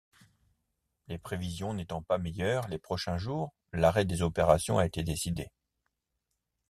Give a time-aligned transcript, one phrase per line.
[1.09, 5.51] Les prévisions n'étant pas meilleures les prochains jours, l'arrêt des opérations a été décidé.